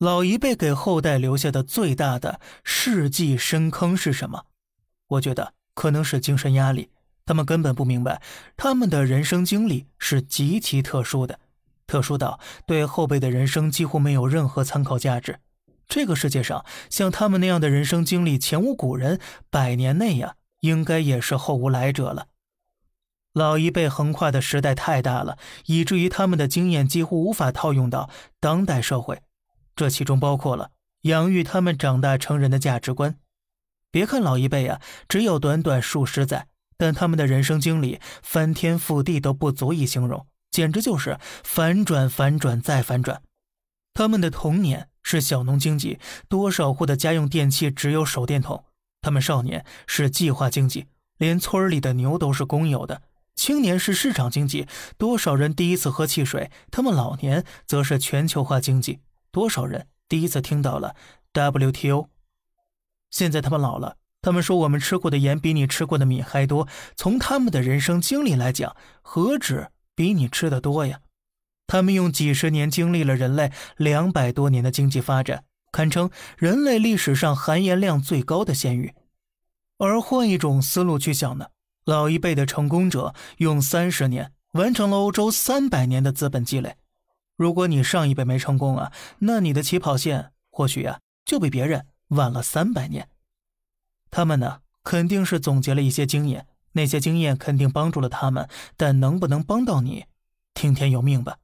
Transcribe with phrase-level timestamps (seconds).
[0.00, 4.46] 老一辈给后代留下的最大的世纪深坑是什么？
[5.08, 6.88] 我觉得可能是精神压力。
[7.26, 8.22] 他们根本不明白，
[8.56, 11.38] 他们的人生经历是极其特殊的，
[11.86, 15.38] 特殊到对后辈的人生几乎没有任何参考价值。
[15.86, 19.20] 这个世界上像他们那样的人生经历前无古人，
[19.50, 22.28] 百年内呀，应该也是后无来者了。
[23.34, 25.36] 老一辈横跨的时代太大了，
[25.66, 28.08] 以至于他们的经验几乎无法套用到
[28.40, 29.20] 当代社会。
[29.80, 30.72] 这其中包括了
[31.04, 33.16] 养育他们长大成人的价值观。
[33.90, 34.78] 别看老一辈啊，
[35.08, 43.22] 只有短短数十载，但他们的人生经历翻天覆地都不足以形容，简直就是反转、反转再反转。
[43.94, 48.64] 他们的童年是小农经济，多少户的家用电器只有手电筒；
[49.00, 53.00] 他们少年是计划经济，连村里的牛都是公有的；
[53.34, 59.00] 青年是市场经济，多少人第一次喝汽水；他们老年则是全球化经济。
[59.32, 60.94] 多少人第一次听到了
[61.32, 62.08] WTO？
[63.10, 66.66] 现在他们老了，他们说我们吃过的盐比你吃过的米还多。
[66.96, 71.00] 从他们的人生经历来讲，何止比你吃的多呀？
[71.66, 78.92] 他们用几十年经历了人类两百多年的经济发展，堪称人类历史上含盐量最高的鲜鱼。
[79.78, 81.46] 而换一种思路去想呢，
[81.84, 86.76] 老一辈的成功者用三十年完成了欧洲三百年的资本积累。
[87.40, 93.08] 如果你上一辈没成功啊，那你的起跑线或许呀就比别人晚了三百年。
[94.10, 100.04] 他们呢肯定是总结了一些经验，那些经验肯定帮助了他们，但能不能帮到你，
[100.52, 101.38] 听天由命吧。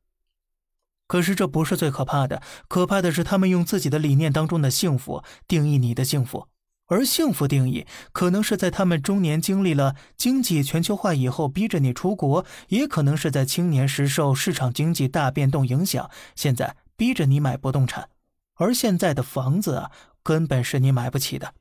[1.07, 6.49] 可是这不是最可怕的，可怕的是他们用自己的理念当中的幸福定义你的幸福。
[6.89, 18.09] 而幸福定义，可能是在他们中年经历了经济全球化以后，逼着你出国；也可能是在青年时受市场经济大变动影响，现在逼着你买不动产。
[18.55, 19.91] 而现在的房子啊，
[20.23, 21.55] 根本是你买不起的。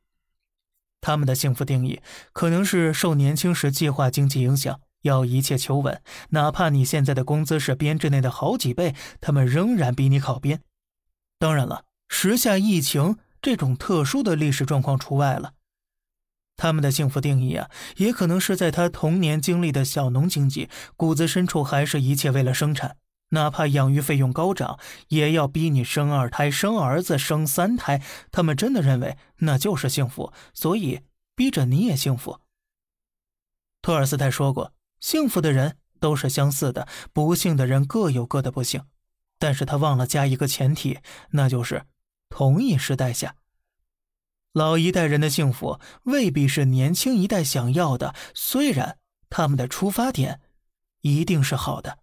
[1.02, 2.02] 他们的幸福定义，
[2.32, 10.62] 可能是受年轻时计划经济影响，要一切求稳，哪怕你现在的工资是编制内的好几倍，他们仍然逼你考编。
[11.40, 13.18] 当然了，时下疫情。
[13.46, 15.54] 这种特殊的历史状况除外了，
[16.58, 22.98] 他们的幸福定义啊，也可能是在他童年经历的小农经济，骨子深处还是一切为了生产，
[23.30, 24.80] 哪怕养育费用高涨，
[25.10, 28.02] 也要逼你生二胎、生儿子、生三胎。
[28.32, 31.02] 他们真的认为那就是幸福，所以
[31.36, 32.40] 逼着你也幸福。
[33.84, 38.82] 托尔斯泰说过：“幸福的人都是相似的，不幸的人各有各的不幸。”
[39.38, 40.98] 但是他忘了加一个前提，
[41.30, 41.84] 那就是。
[42.30, 43.36] 同一时代下，
[44.52, 48.14] 老一代人的幸福未必是年轻一代想要的。
[48.34, 49.00] 虽然
[49.30, 50.42] 他们的出发点
[51.02, 52.00] 一定是好的，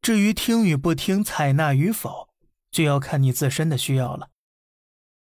[0.00, 2.28] 至于听与不听、采纳与否，
[2.70, 4.30] 就要看你自身的需要了。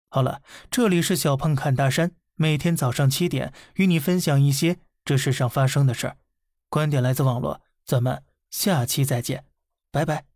[0.08, 6.16] 好了，这里是小胖侃大山，每天早上七点与你分享一些这世上发生的事儿，
[6.68, 9.44] 观点来自网络，咱们下期再见，
[9.90, 10.31] 拜拜。